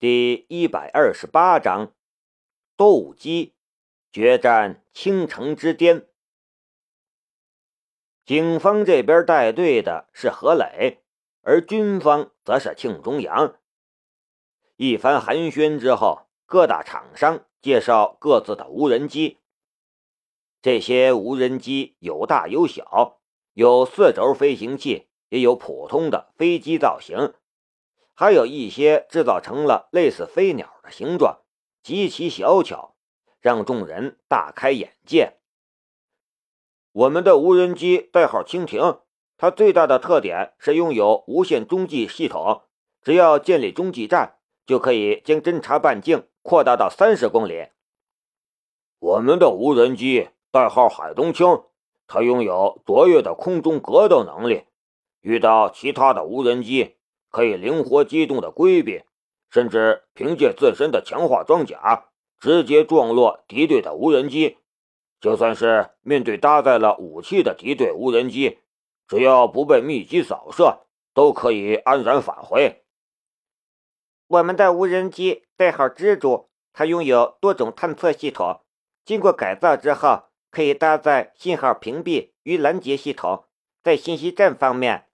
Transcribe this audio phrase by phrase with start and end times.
[0.00, 1.92] 第一百二十八章
[2.76, 3.56] 斗鸡
[4.12, 6.06] 决战倾城之巅。
[8.24, 11.02] 警方这边带队的是何磊，
[11.42, 13.58] 而军方则是庆中阳。
[14.76, 19.38] 一番寒暄之后，各大厂商介绍各自的无人机。
[20.62, 23.18] 这些无人机有大有小，
[23.54, 27.34] 有四轴飞行器，也有普通的飞机造型。
[28.20, 31.38] 还有一些制造成了类似飞鸟的形状，
[31.84, 32.96] 极其小巧，
[33.40, 35.34] 让众人大开眼界。
[36.90, 39.02] 我们的无人机代号“蜻蜓”，
[39.38, 42.62] 它最大的特点是拥有无线中继系统，
[43.02, 47.68] 只要建立中继站，就可以将侦察半径扩大到三十公里。
[48.98, 51.46] 我们的无人机代号“海东青”，
[52.08, 54.64] 它拥有卓越的空中格斗能力，
[55.20, 56.96] 遇到其他的无人机。
[57.30, 59.02] 可以灵活机动的规避，
[59.50, 64.58] 甚至凭借自身的强化装甲，直接撞落敌对的无人机。
[65.20, 68.60] 就算是面对搭载了武器的敌对无人机，
[69.08, 72.84] 只要不被密集扫射，都可以安然返回。
[74.28, 78.60] 我们的无人机代号“蜘蛛”，它拥有多种探测系统，
[79.04, 83.46] 经过改造之后，可以搭载信号屏蔽与拦截系统。
[83.82, 85.07] 在信息战方面，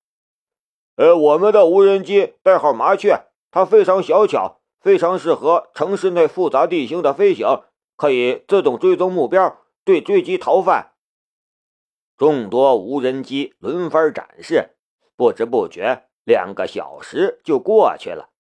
[0.97, 7.65] 呃，我们的无人机代号“麻雀”，它非常小巧，非常适合城市内复杂地形的飞行，
[7.97, 10.93] 可以自动追踪目标，对追击逃犯。
[12.17, 14.77] 众多无人机轮番展示，
[15.17, 18.31] 不知不觉两个小时就过去了。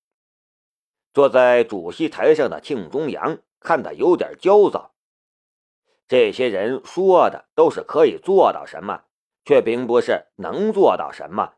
[1.12, 4.92] 坐在主席台上的庆中阳看得有点焦躁。
[6.06, 9.02] 这些人说的都是可以做到什么，
[9.44, 11.54] 却并不是能做到什么。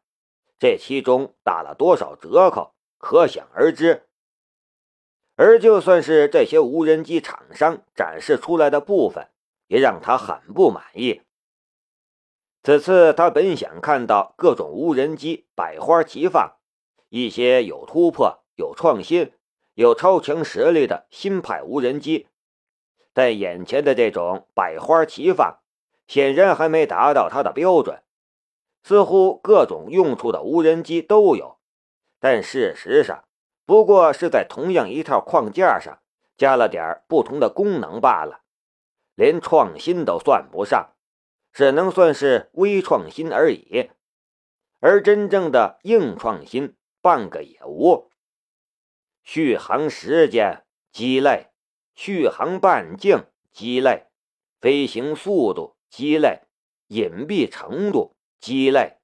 [0.59, 4.03] 这其中打了多少折扣，可想而知。
[5.37, 9.29] 而就算是这些无人机厂商展示出来的部分，
[9.67, 11.21] 也让他很不满意。
[12.63, 16.57] 此次他本想看到各种无人机百花齐放，
[17.11, 19.33] 一些有突破、有创新、
[19.75, 22.29] 有超强实力的新派无人机，
[23.13, 25.59] 但眼前的这种百花齐放，
[26.09, 28.03] 显然还没达到他的标准。
[28.87, 31.59] 似乎各种用处的无人机都有，
[32.21, 33.25] 但事实上
[33.65, 35.99] 不过是在同样一套框架上
[36.37, 38.43] 加了点不同的功能罢了，
[39.17, 40.93] 连创新都算不上，
[41.53, 43.91] 只能算是微创新而已。
[44.79, 48.09] 而真正的硬创新半个也无。
[49.25, 51.49] 续航时间鸡肋，
[51.97, 54.07] 续航半径鸡肋，
[54.61, 56.43] 飞行速度鸡肋，
[56.87, 58.16] 隐蔽程度。
[58.41, 58.99] 鸡肋，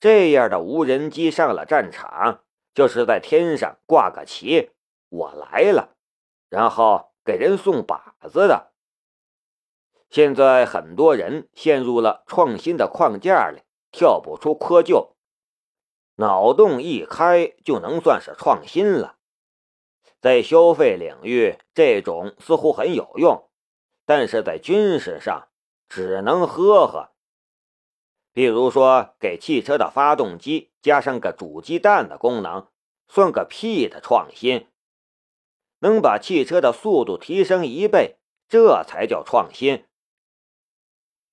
[0.00, 2.44] 这样的无人机上了战场，
[2.74, 4.70] 就是在天上挂个旗，
[5.08, 5.96] 我来了，
[6.48, 8.72] 然后给人送靶子的。
[10.10, 15.14] 现在很多人陷入了创新的框架里，跳不出窠臼，
[16.16, 19.16] 脑洞一开就能算是创新了。
[20.20, 23.50] 在消费领域，这种似乎很有用，
[24.06, 25.48] 但是在军事上
[25.88, 27.13] 只能呵呵。
[28.34, 32.66] 比如说，给汽车的发动机加上个主机蛋的功能，
[33.08, 34.66] 算个屁的创新！
[35.78, 38.16] 能把汽车的速度提升一倍，
[38.48, 39.84] 这才叫创新。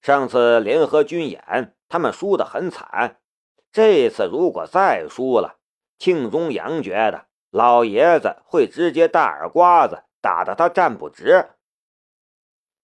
[0.02, 3.20] 上次联合军演，他们输得很惨。
[3.72, 5.58] 这次如果再输了，
[5.98, 11.52] 庆中阳觉得老爷子会直接大耳刮子打得他站不直。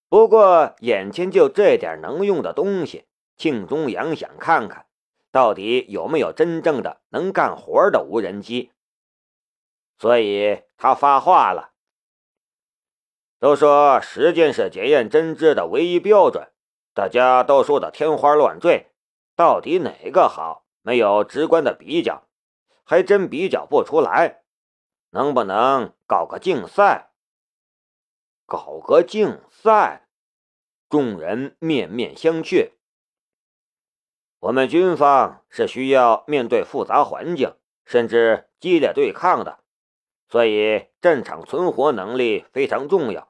[0.10, 3.07] 不过，眼前就这点能用的东西。
[3.38, 4.88] 庆中阳想看看，
[5.32, 8.72] 到底有没有真正的能干活的无人机，
[9.98, 11.72] 所以他发话了。
[13.40, 16.52] 都说时间是检验真知的唯一标准，
[16.96, 18.88] 大家都说的天花乱坠，
[19.36, 20.66] 到底哪个好？
[20.82, 22.24] 没有直观的比较，
[22.84, 24.44] 还真比较不出来。
[25.10, 27.12] 能不能搞个竞赛？
[28.46, 30.08] 搞个竞赛？
[30.90, 32.72] 众人面面相觑。
[34.40, 37.56] 我们军方是需要面对复杂环境，
[37.86, 39.60] 甚至激烈对抗的，
[40.30, 43.30] 所以战场存活能力非常重要。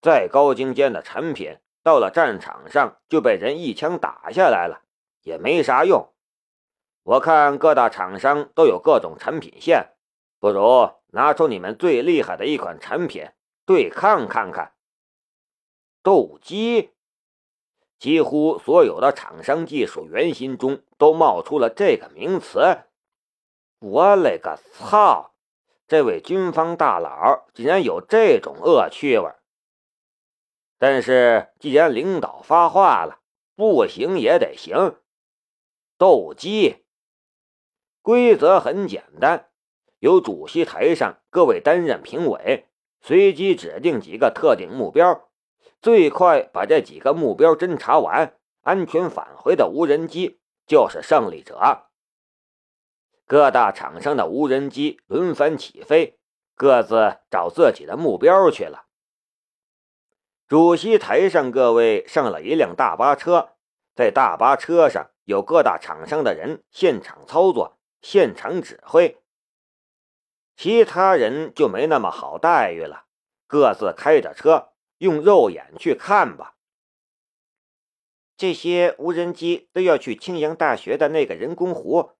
[0.00, 4.84] 再高精尖的产品，到了战场上就被人一枪打下来了，
[5.20, 6.10] 也没啥用。
[7.02, 9.90] 我看各大厂商都有各种产品线，
[10.38, 13.28] 不如拿出你们最厉害的一款产品
[13.66, 14.72] 对抗看看。
[16.02, 16.92] 斗鸡。
[18.00, 22.78] 几乎所有的厂商技术员心中都冒出了这个名词。
[23.78, 25.34] 我勒个操！
[25.86, 29.30] 这位军方大佬竟然有这种恶趣味。
[30.78, 33.20] 但是既然领导发话了，
[33.54, 34.96] 不行也得行。
[35.98, 36.86] 斗鸡
[38.00, 39.50] 规则很简单，
[39.98, 42.66] 由主席台上各位担任评委，
[43.02, 45.29] 随机指定几个特定目标，
[45.80, 51.86] 最快把这几个目标侦查完，安全返回的无人机就是胜利者。
[53.26, 56.18] 各大厂商的无人机轮番起飞，
[56.54, 58.86] 各自找自己的目标去了。
[60.48, 63.50] 主席台上，各位上了一辆大巴车，
[63.94, 69.22] 在大巴车上有各大厂商的人现场操作、现场指挥。
[70.56, 73.04] 其他人就没那么好待遇了，
[73.46, 76.56] 各自开着车，用肉眼去看吧。
[78.36, 82.12] 这些无人机都要去青阳大学的那个人工湖，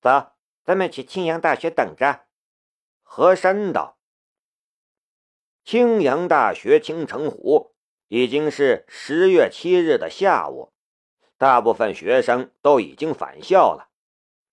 [0.00, 0.32] 走，
[0.64, 2.26] 咱们去青阳大学等着。
[3.02, 3.98] 和山道，
[5.64, 7.74] 青阳大学青城湖。
[8.08, 10.72] 已经是十月七日的下午，
[11.36, 13.90] 大部分学生都已经返校了。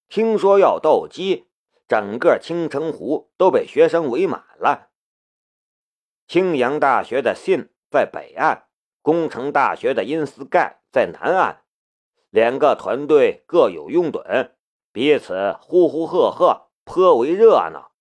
[0.10, 1.48] 听说要斗鸡，
[1.88, 4.90] 整个青城湖都被学生围满了。
[6.28, 8.64] 青阳大学的信在北岸，
[9.04, 11.62] 工程大学的因斯盖在南岸，
[12.32, 14.54] 两个团队各有拥趸，
[14.92, 17.92] 彼此呼呼喝喝，颇为热闹。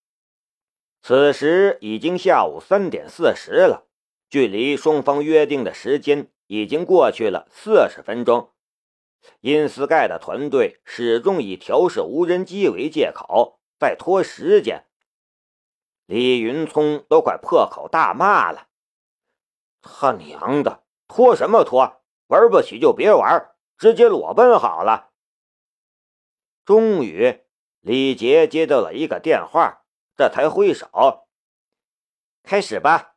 [1.02, 3.86] 此时已经下午三点四十了。
[4.30, 8.52] 距离双方约定的时间已经过去了四十分钟，
[9.40, 14.86] 因斯盖的团队始终以调试无人机为借口在拖时间。
[16.06, 18.68] 李云聪都快破口大骂了
[19.82, 22.00] ：“他娘的，拖什么拖？
[22.28, 25.10] 玩不起就别玩，直接裸奔好了。”
[26.64, 27.42] 终于，
[27.80, 29.84] 李杰接到了一个电话，
[30.16, 31.26] 这才挥手
[32.42, 33.16] ：“开始吧。”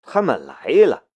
[0.00, 1.08] 他们来了，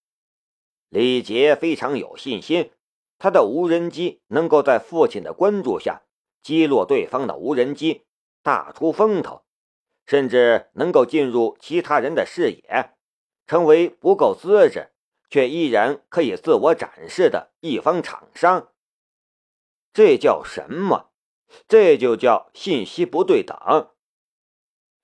[0.89, 2.73] 李杰非常有信心，
[3.17, 6.01] 他的无人机能够在父亲的关注下
[6.43, 8.05] 击落对方的无人机，
[8.43, 9.45] 大出风头，
[10.05, 12.91] 甚至能够进入其他人的视野，
[13.47, 14.91] 成为不够资质
[15.29, 18.69] 却依然可以自我展示的一方厂商。
[19.93, 21.11] 这叫什么？
[21.67, 23.91] 这就叫信息不对等。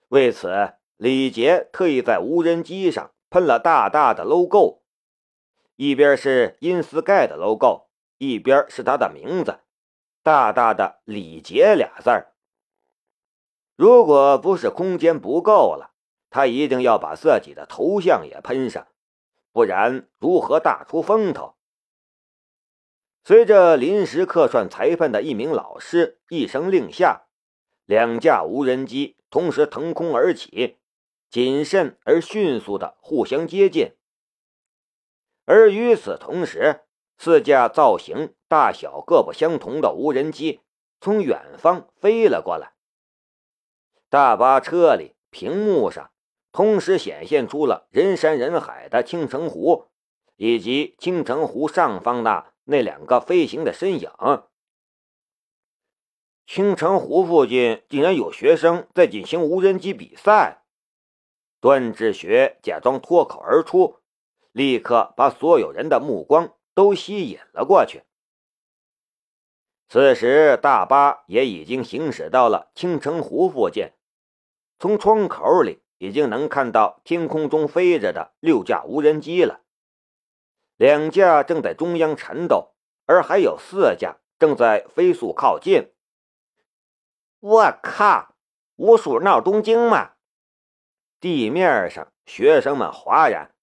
[0.09, 3.11] 为此，李杰特意在无人机上。
[3.29, 4.83] 喷了大大的 logo，
[5.75, 7.89] 一边是因斯盖的 logo，
[8.19, 9.59] 一边是他的名字，
[10.23, 12.33] 大大的“李杰”俩字儿。
[13.75, 15.91] 如果不是空间不够了，
[16.37, 18.87] 他一定要把自己的头像也喷上，
[19.51, 21.55] 不然如何大出风头？
[23.23, 27.23] 随着临时客串裁判的一名老师一声令下，
[27.85, 30.77] 两架无人机同时腾空而起。
[31.31, 33.95] 谨慎而迅速的互相接近，
[35.45, 36.81] 而与此同时，
[37.17, 40.61] 四架造型大小各不相同的无人机
[41.01, 42.73] 从远方飞了过来。
[44.07, 46.11] 大巴车里屏幕上
[46.57, 49.89] 同时显现出了人山人海的青城湖，
[50.37, 54.09] 以及青城湖上方的那两个飞行的身影。
[56.47, 60.63] 青城湖附近竟然有学生在进行无人机比赛。
[61.61, 63.97] 段志学假装脱口而出，
[64.51, 68.01] 立刻把所有人的目光都吸引了过去。
[69.89, 73.91] 此时，大巴也已经行驶到了青城湖附近，
[74.79, 79.61] 从窗口里已经能看到天空中飞着的六架无人机了。
[80.75, 82.75] 两架正在中央缠斗，
[83.05, 85.91] 而还有四架正在飞速靠近。
[87.39, 88.35] 我靠！
[88.75, 90.11] 五鼠闹东京吗！
[91.19, 93.55] 地面上，学生们哗然。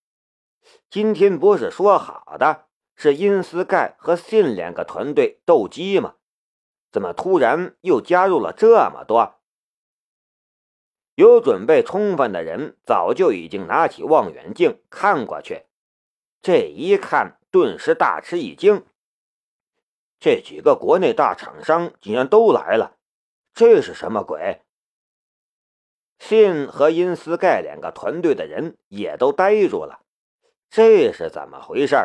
[0.90, 6.14] 今天不是说好的是因斯盖和信两个团队斗鸡吗？
[6.90, 9.40] 怎么突然又加入了这么多？
[11.14, 15.64] 有准备充分的人早就已经拿起望远镜看过去，
[16.42, 18.84] 这一看，顿时大吃一惊。
[20.18, 22.96] 这几个国内大厂商竟然都来了，
[23.52, 24.62] 这是什么鬼？
[26.18, 30.00] 信和因斯盖两个团队的人也都呆住了，
[30.70, 31.96] 这是怎么回事？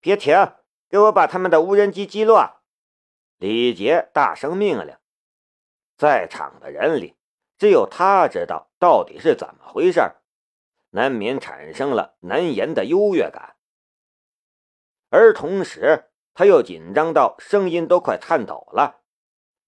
[0.00, 0.54] 别停，
[0.88, 2.62] 给我把他们的无人机击落！
[3.38, 4.96] 李杰大声命令。
[5.96, 7.14] 在场的人里，
[7.58, 10.00] 只有他知道到底是怎么回事，
[10.90, 13.56] 难免产生了难言的优越感，
[15.10, 19.02] 而同时他又紧张到声音都快颤抖了。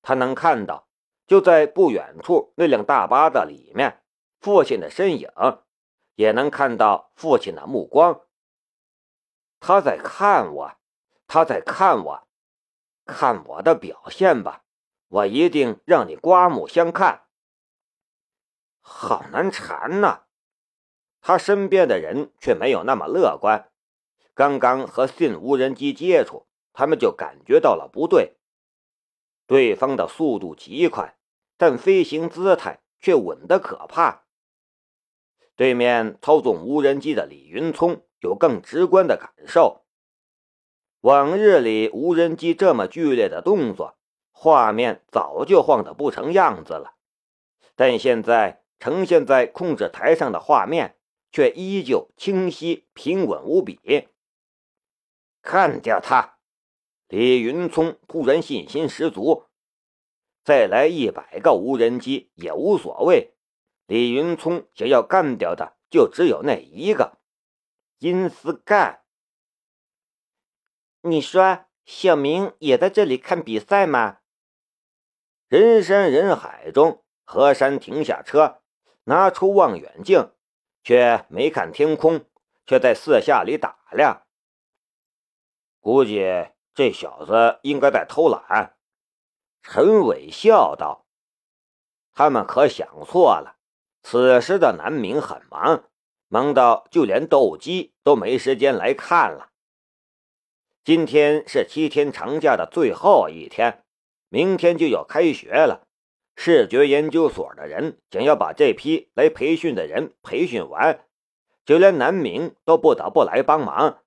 [0.02, 0.86] 他能看到。
[1.26, 4.04] 就在不远处那辆大巴的里面，
[4.38, 5.28] 父亲的身影，
[6.14, 8.20] 也能看到父亲的目光。
[9.58, 10.76] 他在看我，
[11.26, 12.28] 他在看我，
[13.06, 14.62] 看我的表现吧，
[15.08, 17.25] 我一定让你刮目相看。
[18.88, 20.22] 好难缠呐！
[21.20, 23.68] 他身边的人却没有那么乐观。
[24.32, 28.36] 刚刚和信无人机接触，他们就感觉到了不对。
[29.48, 31.18] 对方的速度极快，
[31.56, 34.22] 但飞行姿态却稳得可怕。
[35.56, 39.84] 对面操纵无人机的李云聪有更直观的感受。
[41.00, 43.98] 往日里无人机这么剧烈的动作，
[44.30, 46.94] 画面早就晃得不成样子了，
[47.74, 50.94] 但现在呈现在控制台上的画面。
[51.32, 54.08] 却依旧清晰平稳无比。
[55.42, 56.38] 干掉他！
[57.08, 59.44] 李云聪突然信心十足，
[60.42, 63.34] 再来一百个无人机也无所谓。
[63.86, 67.18] 李云聪想要干掉的就只有那一个，
[67.98, 69.02] 阴司干。
[71.02, 74.20] 你说小明也在这里看比赛吗？
[75.48, 78.62] 人山人海中，何山停下车，
[79.06, 80.30] 拿出望远镜。
[80.86, 82.26] 却没看天空，
[82.64, 84.22] 却在四下里打量。
[85.80, 86.22] 估计
[86.74, 88.76] 这小子应该在偷懒。
[89.64, 91.08] 陈伟笑道
[92.14, 93.58] ：“他们可想错了，
[94.04, 95.90] 此时的南明很忙，
[96.28, 99.50] 忙到就连斗鸡都没时间来看了。
[100.84, 103.84] 今天是七天长假的最后一天，
[104.28, 105.84] 明天就要开学了。”
[106.36, 111.04] 视觉研究所的人想要把这批来培训的人培训完，
[111.64, 114.02] 就连南明都不得不来帮忙。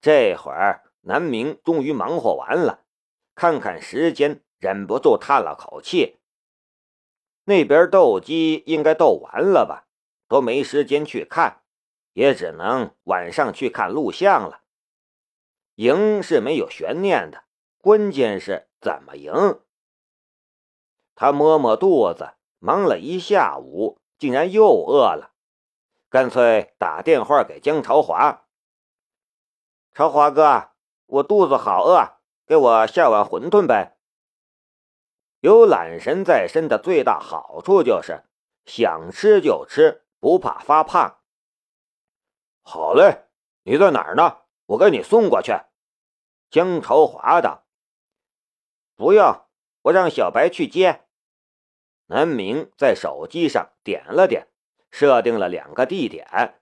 [0.00, 2.84] 这会儿南明终于忙活完了，
[3.34, 6.16] 看看时间，忍不住叹了口气。
[7.44, 9.88] 那边斗鸡应该斗完了吧？
[10.28, 11.62] 都没时间去看，
[12.12, 14.62] 也只能晚上去看录像了。
[15.74, 17.44] 赢是没有悬念的，
[17.78, 19.60] 关键是怎么赢。
[21.16, 25.32] 他摸摸肚子，忙了一下午，竟然又饿了，
[26.10, 28.44] 干脆打电话给江朝华
[29.94, 30.72] ：“朝华哥，
[31.06, 33.96] 我肚子好饿，给我下碗馄饨呗。”
[35.40, 38.24] 有懒神在身的最大好处就是
[38.66, 41.20] 想吃就吃，不怕发胖。
[42.60, 43.28] 好嘞，
[43.62, 44.42] 你在哪儿呢？
[44.66, 45.52] 我给你送过去。
[46.50, 47.64] 江朝华道
[48.96, 49.46] ：“不用，
[49.82, 51.04] 我让小白去接。”
[52.08, 54.46] 南明在手机上点了点，
[54.90, 56.54] 设定了两个地点。